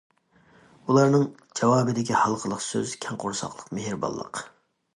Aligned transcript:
ئۇلارنىڭ 0.91 1.25
جاۋابىدىكى 1.59 2.17
ھالقىلىق 2.21 2.63
سۆز‹‹ 2.69 2.97
كەڭ 3.07 3.21
قورساقلىق، 3.25 3.71
مېھرىبانلىق››. 3.81 4.45